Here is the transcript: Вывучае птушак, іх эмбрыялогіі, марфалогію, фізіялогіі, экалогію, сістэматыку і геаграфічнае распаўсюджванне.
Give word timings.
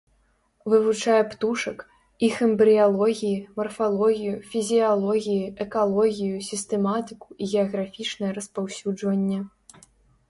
Вывучае 0.71 1.17
птушак, 1.33 1.83
іх 2.27 2.35
эмбрыялогіі, 2.47 3.35
марфалогію, 3.61 4.35
фізіялогіі, 4.53 5.45
экалогію, 5.67 6.35
сістэматыку 6.49 7.27
і 7.41 7.55
геаграфічнае 7.55 8.31
распаўсюджванне. 8.39 9.39